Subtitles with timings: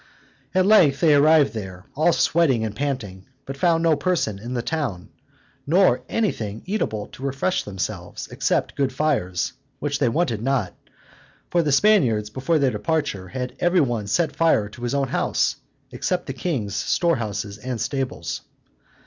[0.55, 4.63] At length they arrived there, all sweating and panting, but found no person in the
[4.63, 5.09] town,
[5.67, 10.73] nor anything eatable to refresh themselves, except good fires, which they wanted not;
[11.51, 15.57] for the Spaniards, before their departure, had every one set fire to his own house,
[15.91, 18.41] except the king's storehouses and stables.